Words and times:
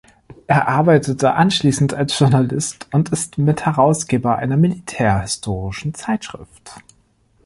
Er 0.47 0.67
arbeitete 0.67 1.33
anschließend 1.35 1.93
als 1.93 2.17
Journalist 2.17 2.87
und 2.91 3.09
ist 3.11 3.37
Mitherausgeber 3.37 4.35
einer 4.35 4.57
militärhistorischen 4.57 5.93
Zeitschrift. 5.93 6.71